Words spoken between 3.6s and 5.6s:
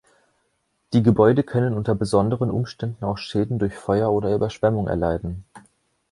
Feuer oder Überschwemmung erleiden.